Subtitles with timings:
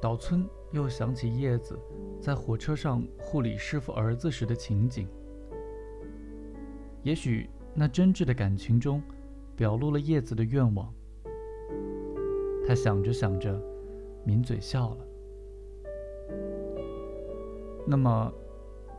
[0.00, 1.78] 岛村又想起叶子
[2.20, 5.08] 在火车上护理师傅儿子时的情景。
[7.02, 9.02] 也许那真挚的感情中，
[9.56, 10.92] 表露了叶子的愿望。
[12.66, 13.58] 他想着想着，
[14.24, 15.06] 抿嘴笑了。
[17.86, 18.32] 那么，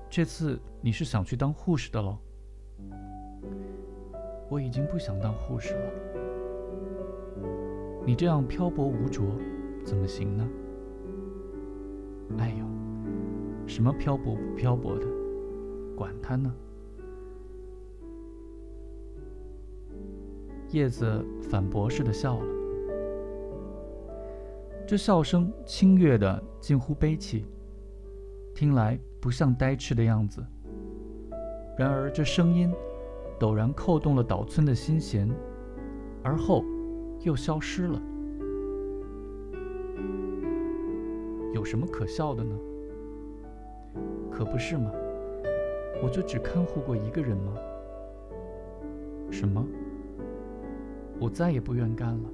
[0.10, 2.18] 这次你是想去当护士的喽？
[4.50, 5.92] 我已经不想当护士了。
[8.06, 9.22] 你这样漂泊无着，
[9.84, 10.48] 怎么行呢？
[12.38, 12.66] 哎呦，
[13.68, 15.06] 什么漂泊不漂泊的，
[15.96, 16.54] 管他呢！
[20.72, 22.46] 叶子反驳似的笑了，
[24.88, 27.46] 这笑声清越的近乎悲戚，
[28.54, 30.46] 听来不像呆痴的样子。
[31.78, 32.74] 然而这声音
[33.40, 35.30] 陡然扣动了岛村的心弦，
[36.24, 36.64] 而后。
[37.24, 38.00] 又消失了，
[41.58, 42.56] 有什么可笑的呢？
[44.32, 44.92] 可不是吗？
[46.04, 47.58] 我就只看护过一个人吗？
[49.32, 49.66] 什么？
[51.20, 52.30] 我再也不愿干了，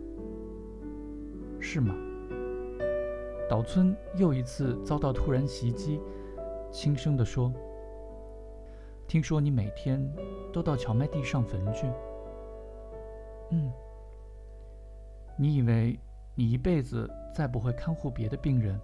[1.58, 1.96] 是吗？
[3.50, 6.02] 岛村又一次遭到突然袭击，
[6.70, 7.50] 轻声地说
[9.08, 10.06] ：“听说你每天
[10.52, 11.88] 都到荞麦地上坟去。”
[13.52, 13.72] 嗯。
[15.38, 15.98] 你以为
[16.36, 18.80] 你一辈子再不会看护别的病人，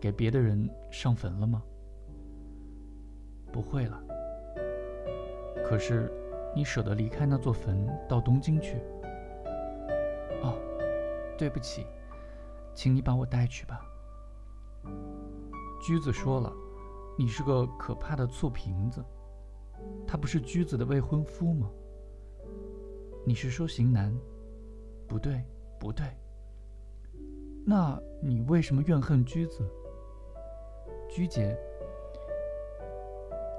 [0.00, 1.62] 给别的人上坟了吗？
[3.52, 4.02] 不会了。
[5.64, 6.10] 可是，
[6.54, 8.76] 你舍得离开那座坟到东京去？
[10.42, 10.58] 哦，
[11.38, 11.86] 对不起，
[12.74, 13.80] 请你把我带去吧。
[15.80, 16.52] 驹子说了，
[17.16, 19.04] 你是个可怕的醋瓶子。
[20.06, 21.70] 他不是驹子的未婚夫吗？
[23.24, 24.12] 你是说型男？
[25.06, 25.44] 不对。
[25.76, 26.06] 不对，
[27.66, 29.66] 那你为什么怨恨驹子？
[31.08, 31.56] 驹姐，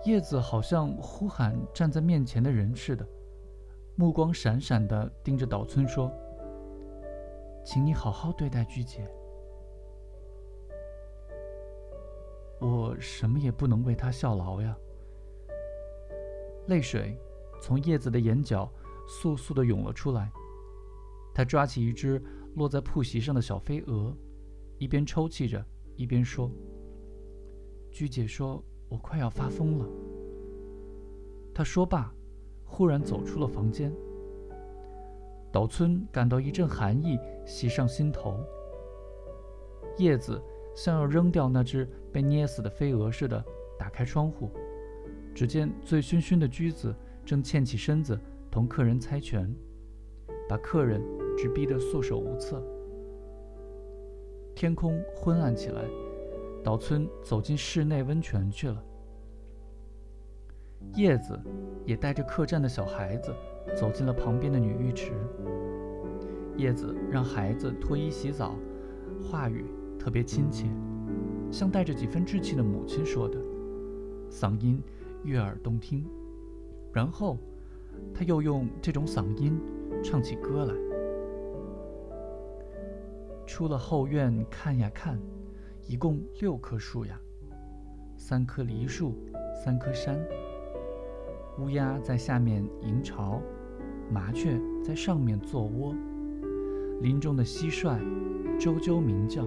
[0.03, 3.07] 叶子好像呼喊站在面前的人似的，
[3.95, 6.11] 目光闪闪的盯着岛村说
[7.66, 9.09] ：“请你好好对待驹姐，
[12.59, 14.77] 我什么也不能为她效劳呀。”
[16.67, 17.17] 泪水
[17.59, 18.72] 从叶子的眼角
[19.07, 20.31] 簌簌的涌了出来。
[21.33, 22.23] 他抓起一只
[22.55, 24.16] 落在铺席上的小飞蛾，
[24.77, 25.63] 一边抽泣着，
[25.95, 26.49] 一边说
[27.91, 29.85] ：“鞠姐说，我快要发疯了。”
[31.53, 32.13] 他说罢，
[32.63, 33.93] 忽然走出了房间。
[35.51, 38.39] 岛村感到一阵寒意袭上心头。
[39.97, 40.41] 叶子
[40.75, 43.43] 像要扔掉那只被捏死的飞蛾似的，
[43.79, 44.49] 打开窗户，
[45.33, 46.93] 只见醉醺醺的驹子
[47.25, 48.19] 正欠起身子
[48.51, 49.53] 同客人猜拳，
[50.49, 51.01] 把客人。
[51.38, 52.62] 直逼得束手无策。
[54.56, 55.81] 天空昏暗起来，
[56.63, 58.84] 岛村走进室内温泉去了。
[60.94, 61.40] 叶子
[61.84, 63.34] 也带着客栈的小孩子
[63.75, 65.12] 走进了旁边的女浴池。
[66.56, 68.56] 叶子让孩子脱衣洗澡，
[69.22, 69.66] 话语
[70.00, 70.67] 特别亲切，
[71.52, 73.38] 像带着几分稚气的母亲说的，
[74.29, 74.81] 嗓音
[75.23, 76.06] 悦耳动听。
[76.94, 77.38] 然后，
[78.13, 79.59] 他又用这种嗓音
[80.02, 80.94] 唱起歌来。
[83.45, 85.19] 出了后院看呀看，
[85.88, 87.19] 一共六棵树呀，
[88.17, 89.13] 三棵梨树，
[89.63, 90.19] 三棵山。
[91.59, 93.39] 乌鸦在下面迎巢，
[94.11, 95.95] 麻雀在上面做窝。
[97.01, 98.00] 林中的蟋蟀
[98.59, 99.45] 啾啾鸣叫。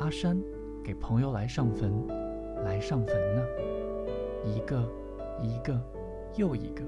[0.00, 0.36] 阿山
[0.84, 2.06] 给朋友来上坟，
[2.64, 3.42] 来上坟呢，
[4.44, 4.86] 一个
[5.40, 5.80] 一个
[6.36, 6.82] 又一个。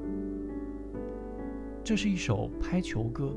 [1.82, 3.34] 这是一首拍球歌，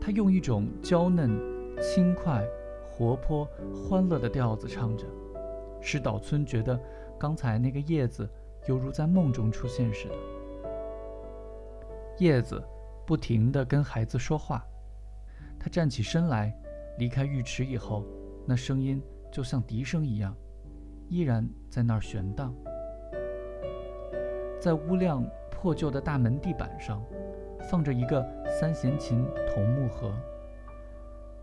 [0.00, 1.55] 它用一种娇嫩。
[1.80, 2.44] 轻快、
[2.84, 5.04] 活泼、欢乐的调子唱着，
[5.80, 6.78] 使岛村觉得
[7.18, 8.28] 刚才那个叶子
[8.66, 10.14] 犹如在梦中出现似的。
[12.18, 12.62] 叶子
[13.06, 14.64] 不停地跟孩子说话，
[15.58, 16.52] 他站起身来，
[16.98, 18.04] 离开浴池以后，
[18.46, 20.34] 那声音就像笛声一样，
[21.08, 22.54] 依然在那儿悬荡。
[24.58, 27.04] 在屋亮破旧的大门地板上，
[27.70, 30.12] 放着一个三弦琴桐木盒。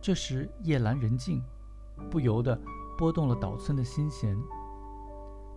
[0.03, 1.41] 这时夜阑人静，
[2.11, 2.59] 不由得
[2.97, 4.37] 拨动了岛村的心弦。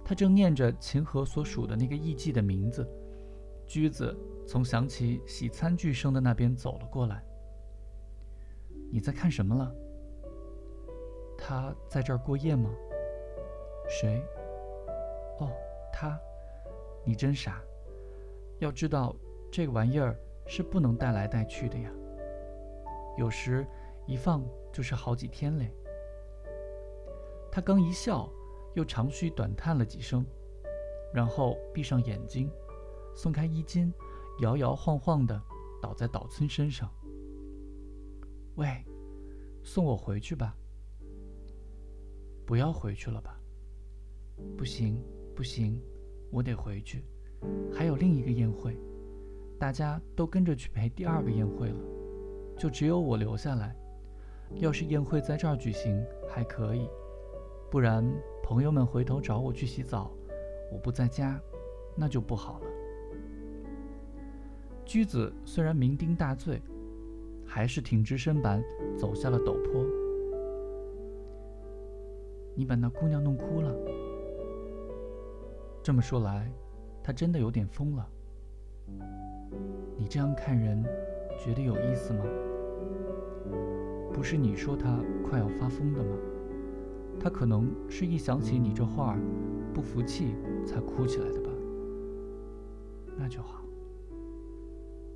[0.04, 2.88] 他正念着琴盒所属的那个艺妓的名字，
[3.66, 4.16] 驹子
[4.46, 7.20] 从响起洗餐具声的那边走了过来。
[8.92, 9.74] 你在看什么了？
[11.36, 12.70] 他在这儿过夜吗？
[13.88, 14.22] 谁？
[15.40, 15.50] 哦，
[15.92, 16.16] 他。
[17.04, 17.60] 你真傻。
[18.60, 19.12] 要知道，
[19.50, 20.16] 这个玩意儿
[20.46, 21.90] 是不能带来带去的呀。
[23.18, 23.66] 有时。
[24.06, 25.70] 一放就是好几天嘞。
[27.50, 28.30] 他刚一笑，
[28.74, 30.24] 又长吁短叹了几声，
[31.12, 32.50] 然后闭上眼睛，
[33.14, 33.92] 松开衣襟，
[34.40, 35.40] 摇摇晃晃地
[35.82, 36.90] 倒在岛村身上。
[38.56, 38.84] 喂，
[39.62, 40.54] 送我回去吧。
[42.46, 43.40] 不要回去了吧？
[44.56, 45.02] 不行，
[45.34, 45.80] 不行，
[46.30, 47.02] 我得回去，
[47.72, 48.78] 还有另一个宴会，
[49.58, 51.78] 大家都跟着去陪第二个宴会了，
[52.58, 53.74] 就只有我留下来。
[54.54, 56.88] 要是宴会在这儿举行还可以，
[57.70, 58.04] 不然
[58.42, 60.10] 朋友们回头找我去洗澡，
[60.72, 61.40] 我不在家，
[61.94, 62.66] 那就不好了。
[64.84, 66.62] 驹子虽然酩酊大醉，
[67.44, 68.62] 还是挺直身板
[68.96, 69.84] 走下了陡坡。
[72.54, 73.74] 你把那姑娘弄哭了。
[75.82, 76.50] 这么说来，
[77.02, 78.08] 她真的有点疯了。
[79.96, 80.82] 你这样看人，
[81.38, 82.24] 觉得有意思吗？
[84.16, 84.98] 不是你说他
[85.28, 86.16] 快要发疯的吗？
[87.20, 89.14] 他可能是一想起你这话，
[89.74, 90.34] 不服气
[90.64, 91.50] 才哭起来的吧。
[93.18, 93.62] 那就好。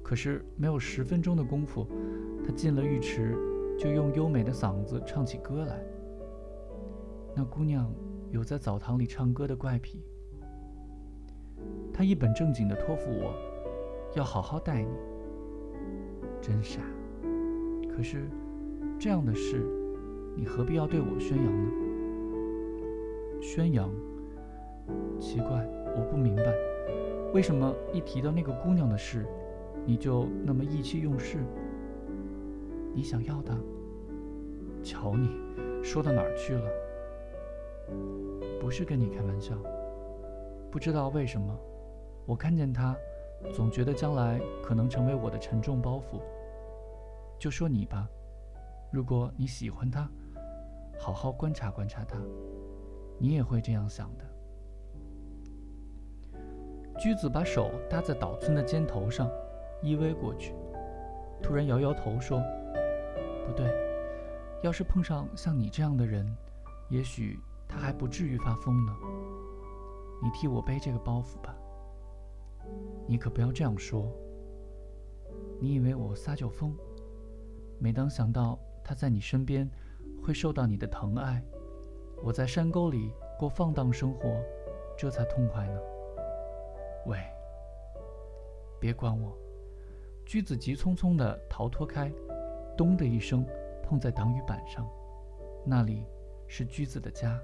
[0.03, 1.87] 可是没有十分钟的功夫，
[2.45, 3.35] 他进了浴池，
[3.79, 5.83] 就用优美的嗓子唱起歌来。
[7.35, 7.91] 那姑娘
[8.31, 10.05] 有在澡堂里唱歌的怪癖。
[11.91, 13.35] 他一本正经地托付我，
[14.15, 14.93] 要好好待你。
[16.43, 16.83] 真傻。
[17.97, 18.29] 可是。
[19.01, 19.65] 这样的事，
[20.37, 21.71] 你何必要对我宣扬呢？
[23.41, 23.91] 宣扬？
[25.19, 25.67] 奇怪，
[25.97, 26.45] 我不明白，
[27.33, 29.25] 为什么一提到那个姑娘的事，
[29.87, 31.39] 你就那么意气用事？
[32.95, 33.57] 你想要她？
[34.83, 35.31] 瞧你，
[35.83, 36.71] 说到哪儿去了？
[38.61, 39.57] 不是跟你开玩笑。
[40.71, 41.59] 不知道为什么，
[42.27, 42.95] 我看见她，
[43.51, 46.21] 总觉得将来可能成为我的沉重包袱。
[47.39, 48.07] 就说你吧。
[48.91, 50.11] 如果你喜欢他，
[50.99, 52.19] 好好观察观察他，
[53.19, 54.25] 你也会这样想的。
[56.99, 59.31] 驹子把手搭在岛村的肩头上，
[59.81, 60.55] 依偎过去，
[61.41, 62.43] 突然摇摇头说
[63.47, 63.73] ：“不对，
[64.63, 66.27] 要是碰上像你这样的人，
[66.89, 67.39] 也许
[67.69, 68.93] 他还不至于发疯呢。
[70.21, 71.57] 你替我背这个包袱吧。
[73.07, 74.13] 你可不要这样说。
[75.61, 76.77] 你以为我撒酒疯？
[77.79, 78.59] 每当想到……”
[78.91, 79.71] 他在你身边，
[80.21, 81.41] 会受到你的疼爱。
[82.25, 84.43] 我在山沟里过放荡生活，
[84.99, 85.81] 这才痛快呢。
[87.07, 87.17] 喂，
[88.81, 89.33] 别管我！
[90.27, 92.11] 驹子急匆匆地逃脱开，
[92.77, 93.47] 咚的一声
[93.85, 94.85] 碰在挡雨板上，
[95.65, 96.05] 那里
[96.49, 97.41] 是驹子的家。